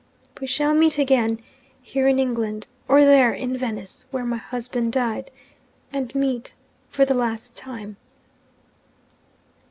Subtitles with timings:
[0.39, 1.39] We shall meet again
[1.79, 5.29] here in England, or there in Venice where my husband died
[5.93, 6.55] and meet
[6.89, 7.97] for the last time.'